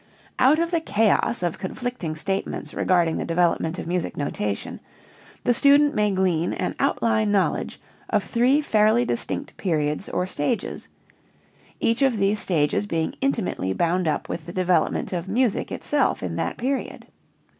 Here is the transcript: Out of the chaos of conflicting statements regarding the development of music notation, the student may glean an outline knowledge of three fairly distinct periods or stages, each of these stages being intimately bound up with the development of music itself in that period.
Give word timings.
Out 0.39 0.57
of 0.57 0.71
the 0.71 0.79
chaos 0.81 1.43
of 1.43 1.59
conflicting 1.59 2.15
statements 2.15 2.73
regarding 2.73 3.17
the 3.17 3.23
development 3.23 3.77
of 3.77 3.85
music 3.85 4.17
notation, 4.17 4.79
the 5.43 5.53
student 5.53 5.93
may 5.93 6.09
glean 6.09 6.53
an 6.53 6.73
outline 6.79 7.31
knowledge 7.31 7.79
of 8.09 8.23
three 8.23 8.61
fairly 8.61 9.05
distinct 9.05 9.55
periods 9.57 10.09
or 10.09 10.25
stages, 10.25 10.87
each 11.79 12.01
of 12.01 12.17
these 12.17 12.39
stages 12.39 12.87
being 12.87 13.13
intimately 13.21 13.73
bound 13.73 14.07
up 14.07 14.27
with 14.27 14.47
the 14.47 14.53
development 14.53 15.13
of 15.13 15.27
music 15.27 15.71
itself 15.71 16.23
in 16.23 16.35
that 16.35 16.57
period. 16.57 17.05